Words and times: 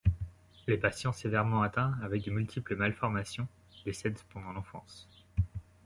Les 0.65 0.79
patients 0.79 1.13
sévèrement 1.13 1.61
atteints, 1.61 1.95
avec 2.01 2.23
de 2.23 2.31
multiples 2.31 2.75
malformations, 2.75 3.47
décèdent 3.85 4.17
pendant 4.33 4.51
l'enfance. 4.51 5.07